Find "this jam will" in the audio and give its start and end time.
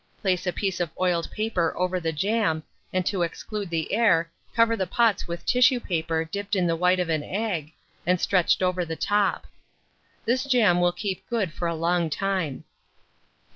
10.25-10.91